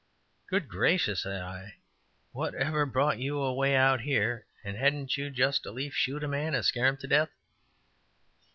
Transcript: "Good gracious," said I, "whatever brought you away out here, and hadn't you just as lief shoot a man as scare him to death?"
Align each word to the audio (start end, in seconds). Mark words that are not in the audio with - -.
"Good 0.49 0.67
gracious," 0.67 1.21
said 1.21 1.43
I, 1.43 1.75
"whatever 2.31 2.87
brought 2.87 3.19
you 3.19 3.37
away 3.39 3.75
out 3.75 4.01
here, 4.01 4.47
and 4.63 4.75
hadn't 4.75 5.15
you 5.15 5.29
just 5.29 5.67
as 5.67 5.71
lief 5.73 5.93
shoot 5.93 6.23
a 6.23 6.27
man 6.27 6.55
as 6.55 6.65
scare 6.65 6.87
him 6.87 6.97
to 6.97 7.07
death?" 7.07 7.29